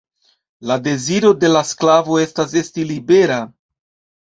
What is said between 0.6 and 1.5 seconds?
La deziro